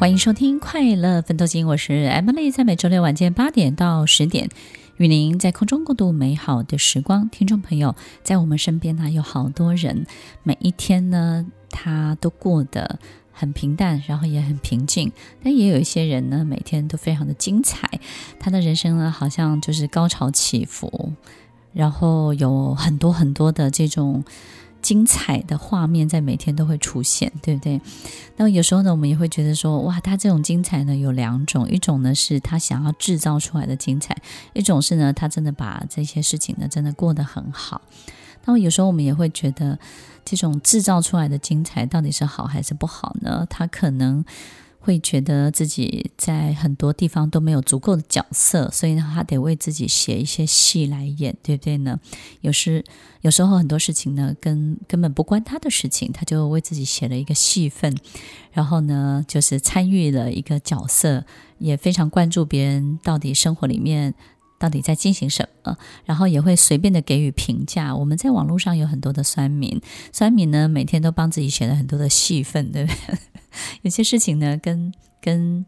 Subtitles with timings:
[0.00, 4.48] 欢迎收听《快乐奋斗金》，我是 Emily，在每周六晚间八点到十点，
[4.96, 7.28] 与您在空中共度美好的时光。
[7.28, 10.06] 听众朋友，在我们身边呢，有好多人，
[10.42, 12.98] 每一天呢，他都过得
[13.30, 15.12] 很平淡，然后也很平静。
[15.44, 18.00] 但也有一些人呢，每天都非常的精彩，
[18.38, 21.12] 他的人生呢，好像就是高潮起伏，
[21.74, 24.24] 然后有很多很多的这种。
[24.82, 27.80] 精彩的画面在每天都会出现，对不对？
[28.36, 34.16] 那么有时候呢，我们也会觉得说，哇，他这种精彩呢有两种，一种呢是他想要制造出来的精彩，
[34.52, 37.82] 一种是呢他真的把这些事情呢真的过得很好。
[38.44, 39.78] 那么有时候我们也会觉得，
[40.24, 43.46] 这种制造出来的精彩到底是好还是不好呢？
[43.48, 44.24] 他可能。
[44.82, 52.00] 会觉得自己在很多地方都没有足够的角色，所以呢，他得为自己写一些戏来演，对不对呢？
[52.40, 52.82] 有时
[53.20, 57.94] 有时候很多事情呢，跟根本不关他的事情，他就为自己写了一个戏份，
[58.52, 61.26] 然后呢，就是参与了一个角色，
[61.58, 64.14] 也非常关注别人到底生活里面
[64.58, 67.94] 到底在进行什么，然后也会随便的给予评价。
[67.94, 69.78] 我们在网络上有很多的酸民，
[70.10, 73.18] 酸民呢，每天都帮自己写了很多的戏份，对不对？
[73.82, 75.64] 有些事情呢，跟跟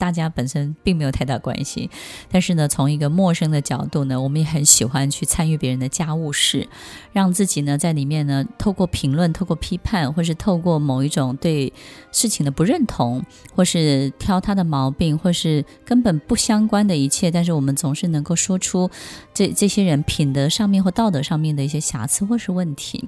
[0.00, 1.90] 大家本身并没有太大关系，
[2.30, 6.66] 但是呢，从一个陌生的角度呢，我们也很喜欢去参与别人的家务事，
[7.12, 11.70] 让自己呢在里面呢，透过评论、透过批判，或是透过某一种对
[12.10, 13.22] 事情的不认同，
[13.54, 18.90] 或是挑他的毛病，或是根本不相关的一切，但是我们总是能够说出
[19.34, 23.06] 这这些人品德上面或道德上面的一些瑕疵或是问题。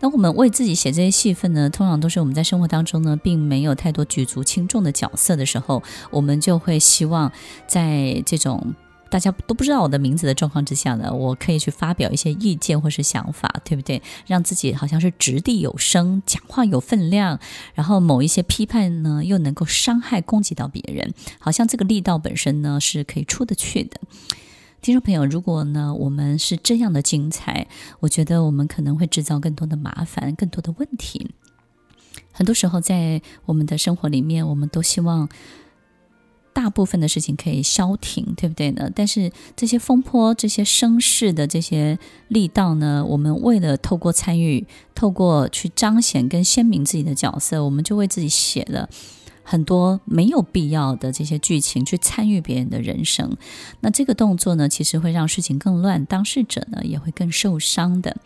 [0.00, 5.80] 那我们为自己写这些戏份呢，通常都是我们在生活当中呢，并没有太多举足轻重的角色的时候，
[6.10, 7.32] 我我们就会希望
[7.66, 8.76] 在这种
[9.10, 14.00] 大家都不知道我的名字的状况之下呢，我可以去发表一些意见或是想法，对不对？
[14.24, 17.40] 让自己好像是掷地有声，讲话有分量，
[17.74, 24.00] 然后某一些批判呢，又能够伤害攻击到别人，好像这个力道本身呢，是可以出得去的。
[24.80, 27.66] 听众朋友，如果呢，我们是这样的精彩，
[27.98, 31.32] 我觉得我们可能会制造更多的麻烦，更多的问题。
[32.32, 35.28] 很多时候，在我们的生活里面，我们都希望
[36.52, 38.90] 大部分的事情可以消停，对不对呢？
[38.94, 41.98] 但是这些风波、这些声势的这些
[42.28, 48.88] 力道呢，我们为了透过参与，透过去彰显跟鲜明自己的角色，我们就为自己写了。
[49.42, 53.36] 很多没有必要的这些剧情去参与别人的人生，
[53.80, 58.16] 那这个动作呢，其实会让事情更乱，当事者呢也会更受伤的。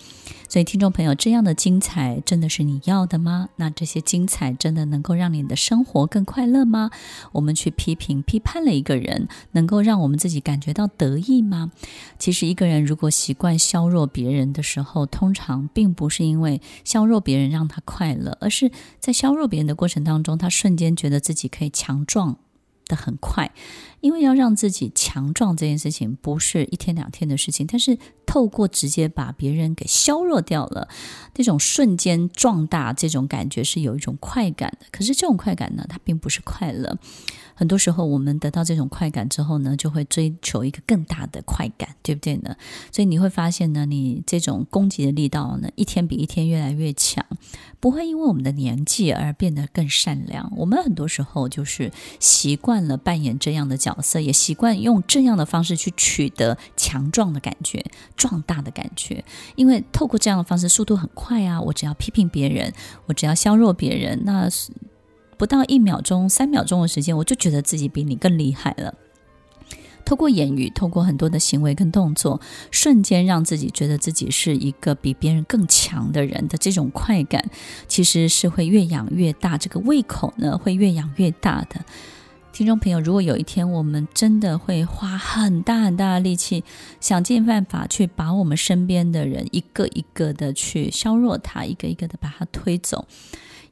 [0.49, 3.49] 所以，听众朋友，这样的精彩真的是你要的吗？
[3.57, 6.93] 那这些精彩真的能够让你的生活更快乐吗？
[7.33, 11.73] 我们去批评、批判了一个人，能够让我们自己感觉到得意吗？
[12.21, 22.37] 其实，一个人如果习惯削弱别人的时候，通常并不是因为削弱别人让他快乐，而是在削弱别人的过程当中，他瞬间觉觉得自己可以强壮
[22.87, 23.53] 的很快。
[24.01, 30.89] 因为要让自己强壮这件事情不是一天两天的事情，但是透过直接把别人给削弱掉了，
[31.35, 34.87] 这种瞬间壮大这种感觉是有一种快感的。
[34.93, 36.97] 可是这种快感呢，它并不是快乐。
[37.55, 42.55] 很多时候，我们得到这种快感之后呢，就会追求一个更大的快感，对不对呢？
[42.93, 47.25] 所以你会发现呢，你这种攻击的力道呢，一天比一天越来越强，
[47.81, 50.53] 不会因为我们的年纪而变得更善良。
[50.59, 57.85] 我们很多时候就是习惯了扮演这样的角色，也习惯用这样的方式去取得强壮的感觉、
[58.17, 59.25] 壮大的感觉，
[59.55, 61.61] 因为透过这样的方式，速度很快啊！
[61.61, 62.73] 我只要批评别人，
[63.07, 64.49] 我只要削弱别人，那
[65.37, 68.95] 不到一秒钟、三秒钟的时间，我就觉得自己比你更厉害了。
[70.05, 72.41] 透过言语，透过很多的行为跟动作，
[72.71, 77.51] 瞬间让自己觉得自己是一个比别人更强的人的这种快感，
[77.89, 81.85] 其实是会越养越大，这个胃口呢会越养越大的。
[82.57, 86.65] 听众朋友，如果有一天我们真的会花很大很大的力气，
[87.03, 93.07] 想尽办法去把我们身边的人一个一个的去削弱他，一个一个的把他推走。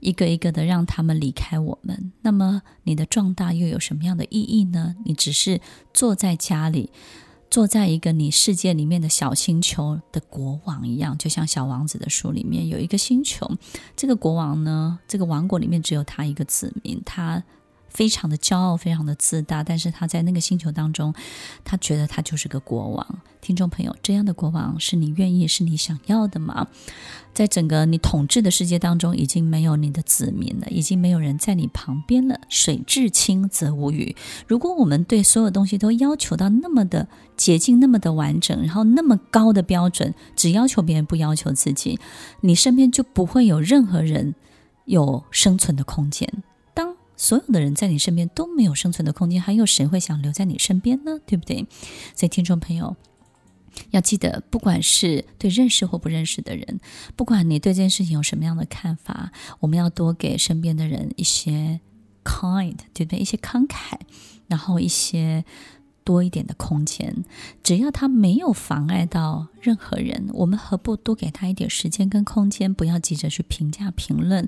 [0.00, 4.96] 一个一个的让他们离开我们，那么你的壮大又有什么样的意义呢？
[5.06, 5.62] 你只是
[5.94, 6.90] 坐在家里，
[7.48, 13.50] 坐在一个你世界里面的小星球的国王一样，就像《小王子》的书里面有一个星球，
[13.96, 17.42] 这个国王呢，这个王国里面只有他一个子民，他。
[17.94, 21.14] 非常的骄傲，非常的自大，但是他在那个星球当中，
[21.64, 23.20] 他觉得他就是个国王。
[23.40, 26.66] 听众朋友，这样的国王是你愿意、是你想要的吗？
[27.32, 32.40] 在整个你统治的世界当中，已经没有你的子民了，已经没有人在你旁边了。
[32.48, 34.16] 水至清则无鱼。
[34.46, 37.06] 如果我们对所有东西都要求到那么的
[37.36, 42.00] 洁净、那么的完整，然后那么高的标准，只要求别人不要求自己，
[42.40, 44.34] 你身边就不会有任何人
[44.86, 46.42] 有生存的空间。
[46.72, 51.18] 当所有的人在你身边都没有生存的空间，还有谁会想留在你身边呢？
[51.26, 51.66] 对不对？
[52.14, 52.96] 所以，听众朋友
[53.90, 56.80] 要记得，不管是对认识或不认识的人，
[57.16, 61.80] 不管你对这件事情有什么样的看法，我们要多给身边的人一些
[62.24, 63.18] kind，对不对？
[63.18, 63.98] 一些慷慨，
[64.48, 65.44] 然后一些。
[66.04, 67.24] 多一点的空间，
[67.62, 72.72] 只要他没有妨碍到任何人，我们何不多给他一点时间跟空间？
[72.72, 74.46] 不要急着去评价评论。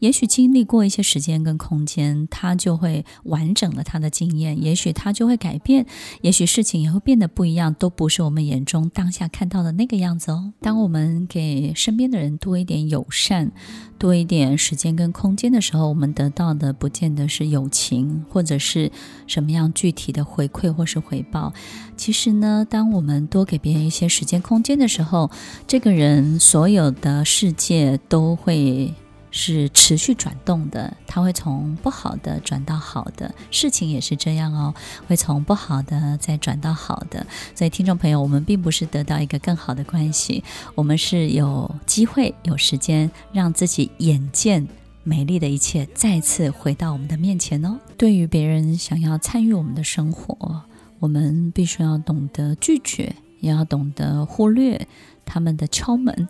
[0.00, 4.60] 也许经历过一些时间跟空间，他就会完整了他的经验。
[4.62, 5.86] 也许他就会改变，
[6.22, 10.52] 也许事情也会变得不一样，都不是我们眼中当下看到的那个样子哦。
[10.60, 13.52] 当我们给身边的人多一点友善，
[13.98, 18.90] 多一点时间跟空间的时候，我们得到的不见得是友情，或者是
[19.28, 21.52] 什么样具体的回馈，或是是回报。
[21.96, 25.30] 其实呢，当我们多给别人一些时间空间的时候，
[25.66, 28.92] 这个人所有的世界都会。
[29.32, 34.74] 是持续转动的，他会从不好的转到好的，事情也是这样哦，
[35.06, 37.26] 会从不好的再转到好的。
[37.54, 40.42] 所以，听众朋友，我们并不是得到一个更好的关系，
[40.74, 44.66] 我们是有机会、有时间让自己眼见
[45.02, 47.78] 美丽的一切再次回到我们的面前哦。
[47.98, 50.62] 对于别人想要参与我们的生活，
[50.98, 54.86] 我们必须要懂得拒绝，也要懂得忽略
[55.24, 56.28] 他们的敲门。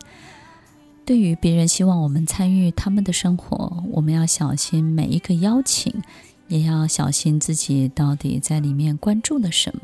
[1.05, 6.03] 对于别人希望我们参与他们的生活，我们要小心每一个邀请，
[6.49, 9.83] 也要小心自己到底在里面关注了什么。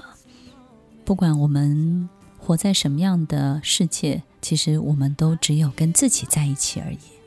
[1.05, 2.09] 不管我们
[2.39, 6.99] 活在什么样的世界，其实我们都只有跟自己在一起而已。